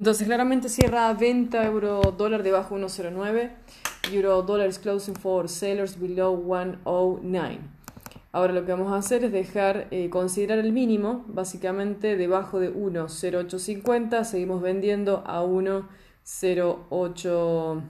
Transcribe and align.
Entonces 0.00 0.26
claramente 0.26 0.68
cierra 0.70 1.12
venta 1.12 1.64
euro 1.66 2.00
dólar 2.16 2.42
debajo 2.42 2.74
1.09, 2.74 3.50
euro 4.10 4.40
dólar 4.40 4.70
closing 4.80 5.14
for 5.14 5.46
sellers 5.46 6.00
below 6.00 6.42
109. 6.42 7.58
Ahora 8.32 8.54
lo 8.54 8.64
que 8.64 8.72
vamos 8.72 8.94
a 8.94 8.96
hacer 8.96 9.24
es 9.24 9.32
dejar 9.32 9.88
eh, 9.90 10.08
considerar 10.08 10.58
el 10.58 10.72
mínimo, 10.72 11.26
básicamente 11.28 12.16
debajo 12.16 12.60
de 12.60 12.74
1.0850, 12.74 14.24
seguimos 14.24 14.62
vendiendo 14.62 15.22
a 15.26 15.44
1.08. 15.44 17.82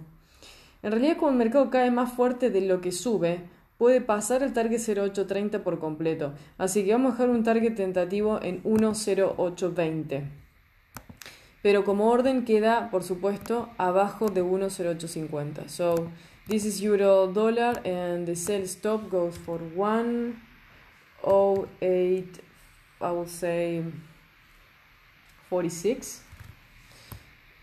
En 0.82 0.90
realidad 0.90 1.16
como 1.16 1.30
el 1.30 1.36
mercado 1.36 1.70
cae 1.70 1.92
más 1.92 2.12
fuerte 2.12 2.50
de 2.50 2.62
lo 2.62 2.80
que 2.80 2.90
sube, 2.90 3.45
puede 3.79 4.00
pasar 4.00 4.42
el 4.42 4.52
target 4.52 4.80
0.830 4.80 5.61
por 5.61 5.79
completo. 5.79 6.32
Así 6.58 6.84
que 6.84 6.90
vamos 6.90 7.11
a 7.11 7.12
dejar 7.12 7.30
un 7.30 7.45
target 7.45 7.77
tentativo 7.77 8.40
en 8.42 8.64
1.0820. 8.64 10.39
Pero 11.62 11.84
como 11.84 12.11
orden 12.11 12.45
queda, 12.45 12.90
por 12.90 13.02
supuesto, 13.02 13.68
abajo 13.79 14.29
de 14.29 14.43
1.0850. 14.43 15.68
So 15.68 16.11
This 16.50 16.64
is 16.64 16.82
euro 16.82 17.29
dollar 17.29 17.80
and 17.85 18.26
the 18.26 18.35
sell 18.35 18.66
stop 18.66 19.08
goes 19.08 19.39
for 19.39 19.61
108 19.76 20.35
I 23.00 23.11
would 23.12 23.29
say 23.29 23.85
46. 25.49 26.25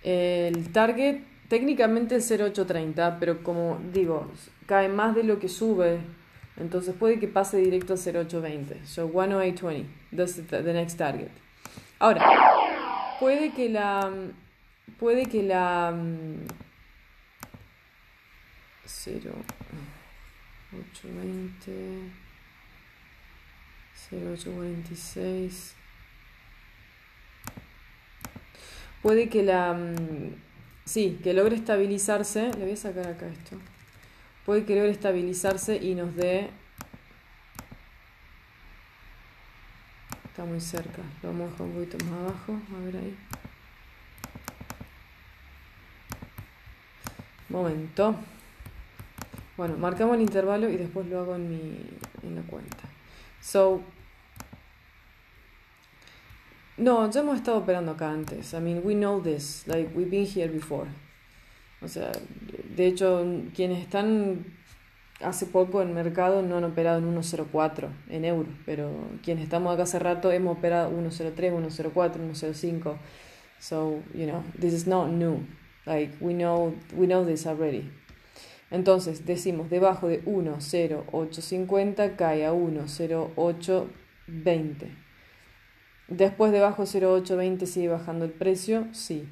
El 0.05 0.71
target 0.71 1.25
técnicamente 1.49 2.15
es 2.15 2.31
0830, 2.31 3.19
pero 3.19 3.43
como 3.43 3.77
digo, 3.91 4.31
cae 4.67 4.87
más 4.87 5.15
de 5.15 5.23
lo 5.23 5.37
que 5.37 5.49
sube, 5.49 5.99
entonces 6.55 6.95
puede 6.97 7.19
que 7.19 7.27
pase 7.27 7.57
directo 7.57 7.93
a 7.93 7.97
0820. 7.97 8.85
So 8.85 9.09
10820, 9.09 9.85
that's 10.15 10.35
the, 10.35 10.63
the 10.63 10.71
next 10.71 10.97
target. 10.97 11.31
Ahora, 11.99 12.23
puede 13.19 13.51
que 13.51 13.69
la 13.69 14.11
puede 14.99 15.25
que 15.25 15.43
la 15.43 15.95
0, 18.85 19.31
820, 20.71 22.11
0846. 24.11 25.75
Puede 29.01 29.29
que 29.29 29.43
la... 29.43 29.77
Sí, 30.85 31.19
que 31.23 31.33
logre 31.33 31.55
estabilizarse. 31.55 32.51
Le 32.53 32.63
voy 32.63 32.73
a 32.73 32.77
sacar 32.77 33.07
acá 33.07 33.27
esto. 33.27 33.57
Puede 34.45 34.65
que 34.65 34.75
logre 34.75 34.91
estabilizarse 34.91 35.77
y 35.77 35.95
nos 35.95 36.15
dé... 36.15 36.49
Está 40.37 40.47
muy 40.47 40.61
cerca. 40.61 41.01
Lo 41.23 41.29
vamos 41.29 41.47
a 41.47 41.51
dejar 41.51 41.65
un 41.65 41.73
poquito 41.73 42.05
más 42.05 42.19
abajo. 42.19 42.59
A 42.75 42.85
ver 42.85 42.97
ahí. 42.97 43.17
Momento. 47.49 48.15
Bueno, 49.57 49.77
marcamos 49.77 50.13
el 50.13 50.21
intervalo 50.21 50.69
y 50.69 50.77
después 50.77 51.07
lo 51.07 51.21
hago 51.21 51.35
en, 51.37 51.49
mi, 51.49 51.89
en 52.21 52.35
la 52.35 52.43
cuenta. 52.43 52.83
So, 53.41 53.81
no, 56.77 57.09
ya 57.09 57.21
hemos 57.21 57.37
estado 57.37 57.57
operando 57.57 57.93
acá 57.93 58.11
antes. 58.11 58.53
I 58.53 58.59
mean, 58.59 58.83
we 58.85 58.93
know 58.93 59.19
this. 59.19 59.63
Like, 59.65 59.89
we've 59.95 60.11
been 60.11 60.27
here 60.27 60.53
before. 60.53 60.87
O 61.81 61.87
sea, 61.87 62.11
de 62.75 62.85
hecho, 62.85 63.25
quienes 63.55 63.79
están 63.79 64.45
hace 65.21 65.45
poco 65.45 65.81
en 65.81 65.93
mercado 65.93 66.41
no 66.41 66.57
han 66.57 66.63
operado 66.63 66.99
en 66.99 67.15
1.04 67.15 67.89
en 68.09 68.25
euros, 68.25 68.53
pero 68.65 68.91
quienes 69.23 69.43
estamos 69.43 69.73
acá 69.73 69.83
hace 69.83 69.99
rato 69.99 70.31
hemos 70.31 70.57
operado 70.57 70.91
1.03, 70.91 71.35
1.04, 71.35 71.93
1.05. 71.93 72.97
So, 73.59 74.01
you 74.13 74.27
know, 74.27 74.43
this 74.59 74.73
is 74.73 74.87
not 74.87 75.09
new. 75.09 75.45
Like, 75.85 76.15
we 76.19 76.33
know, 76.33 76.73
we 76.95 77.07
know 77.07 77.25
this 77.25 77.47
already. 77.47 77.89
Entonces 78.69 79.25
decimos 79.25 79.69
debajo 79.69 80.09
de 80.09 80.25
1,0850 80.25 82.17
cae 82.17 82.45
a 82.45 82.51
1,0820. 82.51 84.89
Después 86.09 86.51
debajo 86.51 86.83
de 86.83 86.87
0,820 86.87 87.65
sigue 87.65 87.87
bajando 87.89 88.25
el 88.25 88.31
precio, 88.31 88.87
sí. 88.91 89.29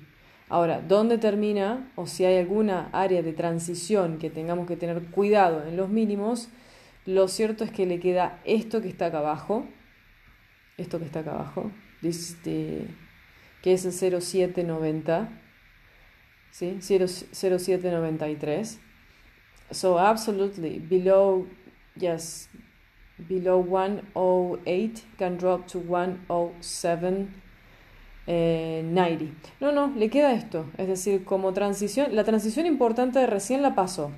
Ahora, 0.48 0.82
¿dónde 0.82 1.18
termina 1.18 1.92
o 1.96 2.06
si 2.08 2.26
hay 2.26 2.38
alguna 2.38 2.90
área 2.92 3.24
de 3.24 3.34
transición 3.34 4.20
que 4.20 4.30
tengamos 4.30 4.68
que 4.68 4.78
tener 4.78 5.02
cuidado 5.06 5.66
en 5.68 5.76
los 5.78 5.90
mínimos? 5.90 6.50
Lo 7.06 7.28
cierto 7.28 7.64
es 7.64 7.72
que 7.72 7.86
le 7.86 8.00
queda 8.00 8.40
esto 8.46 8.82
que 8.82 8.90
está 8.90 9.08
acá 9.08 9.20
abajo, 9.20 9.66
esto 10.78 11.00
que 11.00 11.06
está 11.06 11.22
acá 11.22 11.32
abajo, 11.32 11.72
que 12.02 12.88
es 13.64 13.86
el 13.86 13.92
0790, 14.22 15.30
¿sí? 16.52 16.78
0793 16.82 18.80
so 19.72 19.98
absolutely 19.98 20.80
below 20.80 21.48
yes 21.96 22.48
below 23.18 23.62
108 23.62 25.04
can 25.18 25.38
drop 25.38 25.68
to 25.68 25.80
107 25.80 27.34
eh, 28.28 28.84
90 28.86 29.26
no 29.60 29.72
no 29.72 29.94
le 29.96 30.10
queda 30.10 30.34
esto 30.34 30.66
es 30.78 30.88
decir 30.88 31.24
como 31.24 31.54
transición 31.54 32.16
la 32.16 32.24
transición 32.24 32.66
importante 32.66 33.26
recién 33.28 33.62
la 33.62 33.76
pasó 33.76 34.12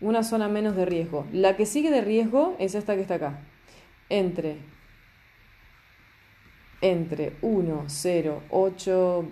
una 0.00 0.24
zona 0.24 0.48
menos 0.48 0.76
de 0.76 0.84
riesgo 0.84 1.26
la 1.32 1.56
que 1.56 1.66
sigue 1.66 1.90
de 1.90 2.00
riesgo 2.00 2.56
es 2.58 2.74
esta 2.74 2.94
que 2.94 3.02
está 3.02 3.14
acá 3.14 3.40
entre 4.08 4.56
entre 6.80 7.34
1 7.42 7.84
0 7.86 8.42
8 8.50 9.28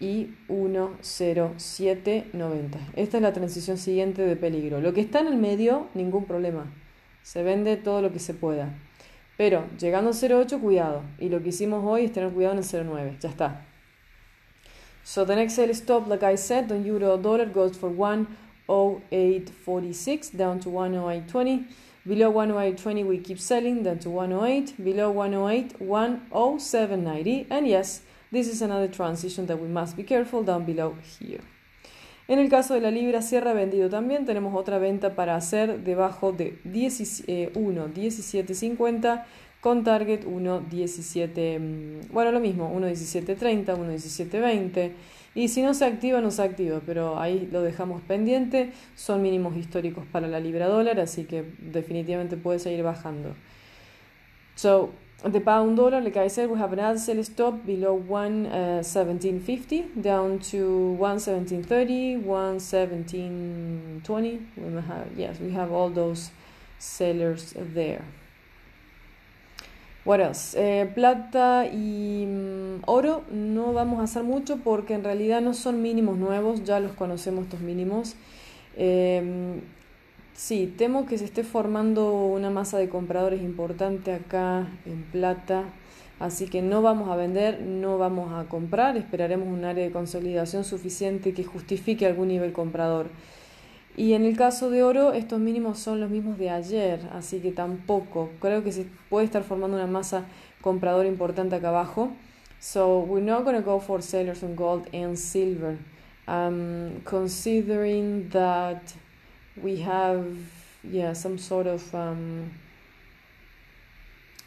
y 0.00 0.34
10790. 0.48 2.78
Esta 2.96 3.16
es 3.16 3.22
la 3.22 3.32
transición 3.32 3.78
siguiente 3.78 4.22
de 4.22 4.34
peligro. 4.36 4.80
Lo 4.80 4.92
que 4.92 5.00
está 5.00 5.20
en 5.20 5.28
el 5.28 5.36
medio, 5.36 5.86
ningún 5.94 6.26
problema. 6.26 6.66
Se 7.22 7.42
vende 7.42 7.76
todo 7.76 8.02
lo 8.02 8.12
que 8.12 8.18
se 8.18 8.34
pueda. 8.34 8.74
Pero 9.36 9.64
llegando 9.78 10.10
a 10.10 10.14
08, 10.14 10.60
cuidado. 10.60 11.02
Y 11.18 11.28
lo 11.28 11.42
que 11.42 11.48
hicimos 11.48 11.84
hoy 11.84 12.04
es 12.06 12.12
tener 12.12 12.32
cuidado 12.32 12.54
en 12.54 12.60
el 12.62 12.86
09. 12.86 13.16
Ya 13.20 13.28
está. 13.28 13.66
So 15.02 15.26
the 15.26 15.34
next 15.36 15.54
sell 15.54 15.68
stop, 15.70 16.08
like 16.08 16.24
I 16.24 16.36
said, 16.36 16.72
on 16.72 16.86
euro 16.86 17.18
dollar 17.18 17.52
goes 17.52 17.76
for 17.76 17.90
108.46 17.90 20.36
down 20.36 20.60
to 20.60 20.70
108.20. 20.70 21.66
Below 22.06 22.32
108.20 22.32 23.06
we 23.06 23.18
keep 23.18 23.38
selling 23.38 23.82
down 23.82 23.98
to 23.98 24.08
108. 24.10 24.76
Below 24.82 25.10
108, 25.10 25.78
107.90. 25.80 27.46
And 27.50 27.66
yes, 27.66 28.00
This 28.34 28.48
is 28.48 28.62
another 28.62 28.88
transition 28.88 29.46
that 29.46 29.60
we 29.60 29.68
must 29.68 29.96
be 29.96 30.02
careful 30.02 30.42
down 30.42 30.64
below 30.64 30.96
here. 31.20 31.38
En 32.26 32.38
el 32.38 32.48
caso 32.48 32.72
de 32.74 32.80
la 32.80 32.90
libra 32.90 33.20
cierra 33.20 33.52
vendido 33.52 33.90
también, 33.90 34.24
tenemos 34.24 34.54
otra 34.54 34.78
venta 34.78 35.14
para 35.14 35.36
hacer 35.36 35.80
debajo 35.80 36.32
de 36.32 36.58
1.1750 36.64 39.16
eh, 39.16 39.20
con 39.60 39.84
target 39.84 40.24
1.17, 40.24 41.58
mm, 41.58 42.12
bueno 42.12 42.32
lo 42.32 42.40
mismo, 42.40 42.74
1.1730, 42.74 43.76
1.1720 43.76 44.92
y 45.34 45.48
si 45.48 45.62
no 45.62 45.74
se 45.74 45.84
activa 45.84 46.20
no 46.20 46.30
se 46.30 46.42
activa, 46.42 46.80
pero 46.86 47.18
ahí 47.18 47.48
lo 47.50 47.60
dejamos 47.60 48.00
pendiente, 48.02 48.70
son 48.94 49.20
mínimos 49.20 49.56
históricos 49.56 50.04
para 50.10 50.28
la 50.28 50.38
libra 50.38 50.68
dólar, 50.68 51.00
así 51.00 51.24
que 51.24 51.44
definitivamente 51.58 52.36
puede 52.36 52.58
seguir 52.58 52.84
bajando. 52.84 53.34
So, 54.54 54.92
the 55.22 55.40
pound 55.40 55.76
dollar, 55.76 56.00
like 56.00 56.16
I 56.16 56.28
said, 56.28 56.48
we 56.50 56.58
have 56.58 56.72
another 56.72 56.98
sell 56.98 57.22
stop 57.24 57.64
below 57.64 57.96
117.50 57.98 59.80
uh, 59.80 59.84
down 60.02 60.38
to 60.50 60.96
117.30, 61.00 62.24
117.20. 62.24 64.40
We 64.56 64.82
have, 64.82 65.06
yes, 65.16 65.40
we 65.40 65.50
have 65.52 65.72
all 65.72 65.88
those 65.88 66.30
sellers 66.78 67.54
there. 67.56 68.04
What 70.04 70.20
else? 70.20 70.54
Eh, 70.54 70.86
plata 70.94 71.66
y 71.72 72.24
um, 72.26 72.82
oro 72.84 73.24
no 73.30 73.72
vamos 73.72 74.00
a 74.00 74.02
hacer 74.02 74.22
mucho 74.22 74.58
porque 74.58 74.92
en 74.92 75.02
realidad 75.02 75.40
no 75.40 75.54
son 75.54 75.80
mínimos 75.80 76.18
nuevos, 76.18 76.62
ya 76.64 76.78
los 76.78 76.92
conocemos 76.92 77.44
estos 77.44 77.60
mínimos. 77.60 78.14
Eh, 78.76 79.62
Sí, 80.34 80.74
temo 80.76 81.06
que 81.06 81.16
se 81.16 81.26
esté 81.26 81.44
formando 81.44 82.12
una 82.12 82.50
masa 82.50 82.76
de 82.78 82.88
compradores 82.88 83.40
importante 83.40 84.12
acá 84.12 84.66
en 84.84 85.04
plata, 85.04 85.62
así 86.18 86.48
que 86.48 86.60
no 86.60 86.82
vamos 86.82 87.08
a 87.08 87.14
vender, 87.14 87.62
no 87.62 87.98
vamos 87.98 88.32
a 88.32 88.48
comprar, 88.48 88.96
esperaremos 88.96 89.46
un 89.46 89.64
área 89.64 89.84
de 89.84 89.92
consolidación 89.92 90.64
suficiente 90.64 91.34
que 91.34 91.44
justifique 91.44 92.04
algún 92.04 92.28
nivel 92.28 92.52
comprador. 92.52 93.10
Y 93.96 94.14
en 94.14 94.24
el 94.24 94.36
caso 94.36 94.70
de 94.70 94.82
oro, 94.82 95.12
estos 95.12 95.38
mínimos 95.38 95.78
son 95.78 96.00
los 96.00 96.10
mismos 96.10 96.36
de 96.36 96.50
ayer, 96.50 96.98
así 97.12 97.38
que 97.38 97.52
tampoco. 97.52 98.30
Creo 98.40 98.64
que 98.64 98.72
se 98.72 98.86
puede 99.08 99.26
estar 99.26 99.44
formando 99.44 99.76
una 99.76 99.86
masa 99.86 100.24
compradora 100.60 101.06
importante 101.06 101.54
acá 101.54 101.68
abajo. 101.68 102.10
So 102.58 103.00
we're 103.00 103.24
not 103.24 103.44
going 103.44 103.56
to 103.56 103.62
go 103.62 103.78
for 103.78 104.02
sellers 104.02 104.42
on 104.42 104.56
gold 104.56 104.88
and 104.92 105.16
silver. 105.16 105.78
Um, 106.26 107.02
considering 107.04 108.30
that 108.30 108.80
we 109.62 109.76
have 109.76 110.36
yeah 110.82 111.12
some 111.12 111.38
sort 111.38 111.66
of 111.66 111.94
um, 111.94 112.50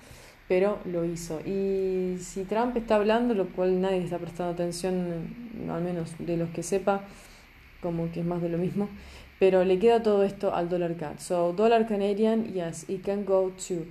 pero 0.47 0.77
lo 0.85 1.03
hizo. 1.03 1.41
Y 1.41 2.17
si 2.19 2.43
Trump 2.43 2.77
está 2.77 2.97
hablando, 2.97 3.33
lo 3.33 3.47
cual 3.47 3.81
nadie 3.81 4.03
está 4.03 4.19
prestando 4.19 4.53
atención, 4.53 5.33
al 5.71 5.81
menos 5.81 6.13
de 6.19 6.37
los 6.37 6.51
que 6.51 6.61
sepa, 6.61 7.01
como 7.81 8.11
que 8.11 8.19
es 8.19 8.25
más 8.25 8.43
de 8.43 8.49
lo 8.49 8.59
mismo, 8.59 8.87
pero 9.39 9.65
le 9.65 9.79
queda 9.79 10.03
todo 10.03 10.23
esto 10.23 10.53
al 10.53 10.69
dólar 10.69 10.97
CAD. 10.97 11.17
So, 11.17 11.51
dollar 11.53 11.87
Canadian, 11.87 12.53
yes, 12.53 12.87
it 12.87 13.03
can 13.03 13.25
go 13.25 13.51
to 13.67 13.87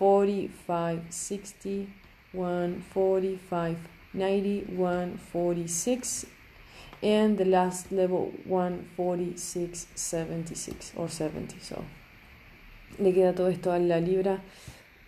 45.60, 0.00 1.88
145. 2.32 3.98
91.46 4.14 6.37
and 7.02 7.36
the 7.38 7.44
last 7.44 7.92
level 7.92 8.32
146.76 8.48 10.92
or 10.96 11.08
70 11.08 11.60
so. 11.60 11.84
Le 12.98 13.12
queda 13.12 13.34
todo 13.34 13.48
esto 13.48 13.72
a 13.72 13.78
la 13.78 14.00
libra 14.00 14.40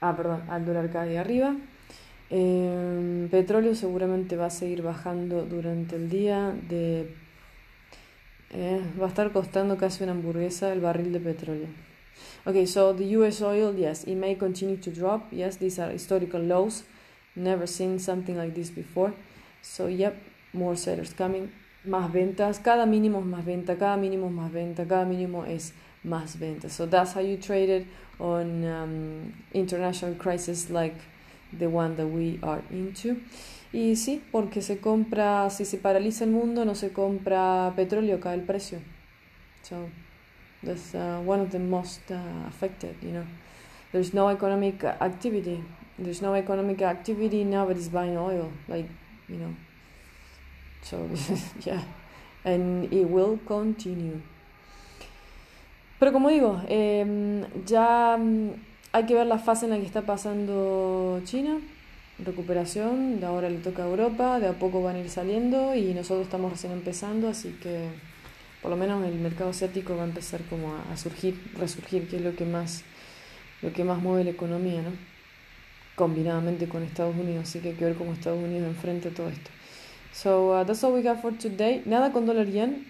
ah 0.01 0.17
perdón 0.17 0.43
al 0.49 0.65
dólar 0.65 0.97
arriba. 0.97 1.57
Eh, 2.33 3.27
petróleo 3.31 3.75
seguramente 3.75 4.37
va 4.37 4.47
a 4.47 4.51
seguir 4.51 4.83
bajando 4.83 5.45
durante 5.45 5.97
el 5.97 6.09
día 6.09 6.55
de 6.69 7.13
eh, 8.51 8.81
va 9.01 9.07
a 9.07 9.09
estar 9.09 9.33
costando 9.33 9.77
casi 9.77 10.05
una 10.05 10.13
hamburguesa 10.13 10.73
el 10.73 10.81
barril 10.81 11.13
de 11.13 11.21
petróleo. 11.21 11.67
Okay 12.45 12.67
so 12.67 12.95
the 12.95 13.17
US 13.17 13.43
oil 13.43 13.75
yes 13.77 14.07
it 14.07 14.17
may 14.17 14.37
continue 14.37 14.77
to 14.77 14.91
drop. 14.91 15.33
Yes 15.33 15.59
these 15.59 15.81
are 15.81 15.93
historical 15.93 16.41
lows. 16.41 16.85
Never 17.37 17.67
seen 17.67 18.01
something 18.01 18.37
like 18.37 18.55
this 18.55 18.71
before. 18.71 19.13
So, 19.63 19.87
yep, 19.87 20.17
more 20.53 20.77
sellers 20.77 21.15
coming. 21.15 21.53
Más 21.85 22.13
ventas. 22.13 22.59
Cada 22.59 22.87
mínimo 22.87 23.21
es 23.21 23.27
más 23.27 23.45
venta. 23.45 23.77
Cada 23.77 23.97
mínimo 23.97 24.27
es 24.27 24.33
más 24.33 24.53
venta. 24.53 24.87
Cada 24.87 25.05
mínimo 25.05 25.45
es 25.45 25.73
más 26.05 26.39
venta. 26.39 26.69
So, 26.69 26.87
that's 26.87 27.15
how 27.15 27.21
you 27.21 27.37
trade 27.37 27.71
it 27.71 27.87
on 28.19 28.65
um, 28.65 29.33
international 29.53 30.15
crisis 30.17 30.71
like 30.71 30.97
the 31.59 31.67
one 31.67 31.97
that 31.97 32.07
we 32.07 32.39
are 32.43 32.63
into. 32.71 33.17
Y 33.73 33.97
sí, 33.97 34.21
porque 34.33 34.63
se 34.63 34.79
compra, 34.79 35.49
si 35.51 35.65
se 35.65 35.79
paraliza 35.79 36.25
el 36.25 36.31
mundo, 36.31 36.65
no 36.65 36.75
se 36.75 36.93
compra 36.93 37.73
petróleo, 37.77 38.21
cae 38.21 38.35
el 38.35 38.43
precio. 38.43 38.79
So, 39.63 39.89
that's 40.65 40.95
uh, 40.95 41.23
one 41.25 41.41
of 41.41 41.51
the 41.51 41.59
most 41.59 42.11
uh, 42.11 42.49
affected, 42.49 42.97
you 43.01 43.13
know. 43.13 43.27
There's 43.93 44.13
no 44.13 44.29
economic 44.29 44.83
activity 44.85 45.63
there's 46.01 46.23
no 46.23 46.35
economic 46.35 46.81
activity, 46.83 47.45
nobody's 47.45 47.89
buying 47.89 48.17
oil, 48.17 48.51
like, 48.69 48.89
you 49.29 49.37
know. 49.37 49.55
So, 50.83 51.09
yeah, 51.61 51.83
and 52.45 52.93
it 52.93 53.05
will 53.09 53.39
continue. 53.47 54.21
Pero 55.99 56.13
como 56.13 56.31
digo, 56.31 56.63
eh, 56.69 57.45
ya 57.67 58.17
mm, 58.19 58.51
hay 58.93 59.07
que 59.07 59.15
ver 59.15 59.27
la 59.27 59.39
fase 59.39 59.67
en 59.67 59.73
la 59.73 59.79
que 59.79 59.87
está 59.87 60.03
pasando 60.03 61.21
China, 61.25 61.59
recuperación, 62.19 63.21
de 63.21 63.27
ahora 63.27 63.51
le 63.51 63.59
toca 63.59 63.83
a 63.83 63.87
Europa, 63.87 64.41
de 64.41 64.49
a 64.49 64.59
poco 64.59 64.83
van 64.83 64.97
a 64.97 65.01
ir 65.01 65.11
saliendo 65.11 65.75
y 65.75 65.93
nosotros 65.93 66.25
estamos 66.25 66.53
recién 66.53 66.73
empezando, 66.73 67.29
así 67.29 67.51
que 67.63 67.89
por 68.63 68.71
lo 68.71 68.77
menos 68.77 69.05
el 69.05 69.15
mercado 69.15 69.51
asiático 69.51 69.95
va 69.97 70.03
a 70.03 70.07
empezar 70.07 70.41
como 70.49 70.75
a, 70.75 70.93
a 70.93 70.97
surgir, 70.97 71.39
resurgir, 71.59 72.09
que 72.09 72.17
es 72.17 72.23
lo 72.23 72.35
que 72.35 72.47
más, 72.47 72.83
lo 73.61 73.73
que 73.73 73.85
más 73.85 74.01
mueve 74.01 74.25
la 74.25 74.31
economía, 74.31 74.83
¿no? 74.83 74.93
combinadamente 76.01 76.67
con 76.67 76.83
Estados 76.83 77.15
Unidos, 77.15 77.47
así 77.47 77.61
que 77.61 77.69
hay 77.69 77.75
que 77.75 77.85
ver 77.85 77.95
cómo 77.95 78.15
Estados 78.15 78.43
Unidos 78.43 78.69
enfrenta 78.69 79.11
todo 79.11 79.29
esto. 79.29 79.51
So 80.13 80.53
uh, 80.53 80.65
that's 80.65 80.83
all 80.85 80.93
we 80.93 81.03
got 81.03 81.21
for 81.21 81.33
today. 81.33 81.83
Nada 81.87 82.13
con 82.13 82.27
dólar 82.27 82.47
yen, 82.47 82.87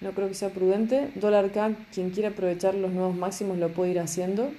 no 0.00 0.12
creo 0.12 0.28
que 0.28 0.34
sea 0.34 0.50
prudente. 0.50 1.10
Dólar 1.14 1.50
CAD, 1.50 1.72
quien 1.92 2.10
quiera 2.10 2.30
aprovechar 2.30 2.74
los 2.74 2.92
nuevos 2.92 3.16
máximos 3.16 3.58
lo 3.58 3.68
puede 3.70 3.92
ir 3.92 4.00
haciendo. 4.00 4.50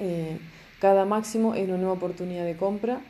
Eh, 0.00 0.38
cada 0.80 1.04
máximo 1.04 1.54
es 1.54 1.68
una 1.68 1.78
nueva 1.78 1.92
oportunidad 1.92 2.44
de 2.44 2.56
compra, 2.56 3.00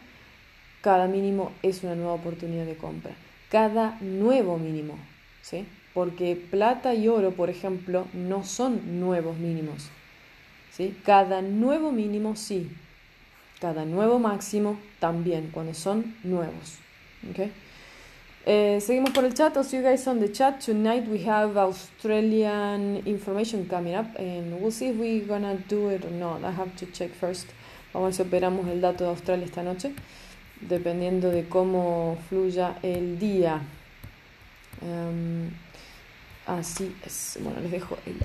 cada 0.82 1.06
mínimo 1.06 1.52
es 1.62 1.82
una 1.82 1.94
nueva 1.94 2.12
oportunidad 2.12 2.66
de 2.66 2.76
compra. 2.76 3.12
Cada 3.50 3.98
nuevo 4.00 4.58
mínimo, 4.58 4.98
¿sí? 5.42 5.66
Porque 5.94 6.36
plata 6.36 6.94
y 6.94 7.08
oro, 7.08 7.32
por 7.32 7.50
ejemplo, 7.50 8.06
no 8.12 8.44
son 8.44 9.00
nuevos 9.00 9.38
mínimos. 9.38 9.90
¿sí? 10.72 10.96
Cada 11.04 11.42
nuevo 11.42 11.92
mínimo 11.92 12.34
sí, 12.34 12.70
cada 13.60 13.84
nuevo 13.84 14.18
máximo 14.18 14.78
también 14.98 15.50
cuando 15.52 15.74
son 15.74 16.16
nuevos. 16.24 16.78
Okay? 17.30 17.52
Uh, 18.44 18.80
seguimos 18.80 19.10
por 19.10 19.24
el 19.24 19.34
chat. 19.34 19.56
I'll 19.56 19.62
see 19.62 19.76
you 19.76 19.84
guys 19.84 20.04
on 20.08 20.18
the 20.18 20.28
chat. 20.28 20.60
Tonight 20.60 21.06
we 21.06 21.22
have 21.22 21.56
Australian 21.56 23.00
information 23.06 23.68
coming 23.68 23.94
up 23.94 24.18
and 24.18 24.60
we'll 24.60 24.72
see 24.72 24.88
if 24.88 24.96
we're 24.96 25.24
gonna 25.24 25.54
do 25.68 25.90
it 25.90 26.04
or 26.04 26.10
not. 26.10 26.42
I 26.42 26.50
have 26.50 26.74
to 26.78 26.86
check 26.86 27.14
first. 27.14 27.46
Vamos 27.94 28.18
a 28.18 28.24
ver 28.24 28.30
si 28.30 28.36
operamos 28.36 28.66
el 28.66 28.80
dato 28.80 29.04
de 29.04 29.10
Australia 29.10 29.44
esta 29.44 29.62
noche, 29.62 29.94
dependiendo 30.60 31.30
de 31.30 31.48
cómo 31.48 32.18
fluya 32.28 32.78
el 32.82 33.16
día. 33.20 33.60
Um, 34.80 35.50
así 36.44 36.96
es. 37.06 37.38
Bueno, 37.40 37.60
les 37.60 37.70
dejo 37.70 37.96
el 38.06 38.18